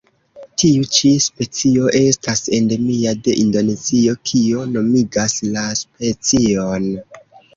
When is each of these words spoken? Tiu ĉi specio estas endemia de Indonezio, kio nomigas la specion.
Tiu 0.59 0.85
ĉi 0.99 1.09
specio 1.25 1.89
estas 1.99 2.41
endemia 2.59 3.13
de 3.27 3.35
Indonezio, 3.43 4.15
kio 4.31 4.65
nomigas 4.77 5.37
la 5.57 5.67
specion. 5.83 6.89